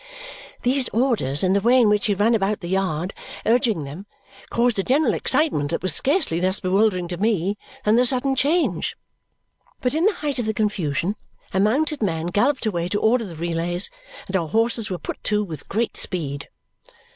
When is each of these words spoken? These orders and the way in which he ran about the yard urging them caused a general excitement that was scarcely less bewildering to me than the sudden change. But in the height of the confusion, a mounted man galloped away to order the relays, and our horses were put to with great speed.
These 0.63 0.89
orders 0.89 1.43
and 1.43 1.55
the 1.55 1.61
way 1.61 1.79
in 1.79 1.87
which 1.87 2.07
he 2.07 2.15
ran 2.15 2.33
about 2.33 2.61
the 2.61 2.67
yard 2.67 3.13
urging 3.45 3.83
them 3.83 4.07
caused 4.49 4.79
a 4.79 4.83
general 4.83 5.13
excitement 5.13 5.69
that 5.69 5.83
was 5.83 5.93
scarcely 5.93 6.41
less 6.41 6.59
bewildering 6.59 7.07
to 7.09 7.17
me 7.17 7.55
than 7.85 7.97
the 7.97 8.05
sudden 8.07 8.35
change. 8.35 8.95
But 9.79 9.93
in 9.93 10.05
the 10.05 10.15
height 10.15 10.39
of 10.39 10.47
the 10.47 10.55
confusion, 10.55 11.17
a 11.53 11.59
mounted 11.59 12.01
man 12.01 12.25
galloped 12.25 12.65
away 12.65 12.87
to 12.89 12.99
order 12.99 13.25
the 13.25 13.35
relays, 13.35 13.91
and 14.25 14.35
our 14.35 14.47
horses 14.47 14.89
were 14.89 14.97
put 14.97 15.23
to 15.25 15.43
with 15.43 15.69
great 15.69 15.95
speed. 15.95 16.49